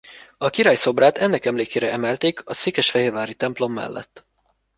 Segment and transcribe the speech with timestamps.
[0.37, 4.27] A király szobrát ennek emlékére emelték a székesfehérvári templom mellett.